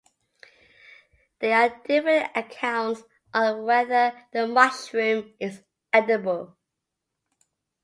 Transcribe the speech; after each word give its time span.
There 1.41 1.55
are 1.55 1.79
differing 1.85 2.25
accounts 2.33 3.03
on 3.35 3.61
whether 3.65 4.13
the 4.33 4.47
mushroom 4.47 5.31
is 5.39 5.61
edible. 5.93 6.57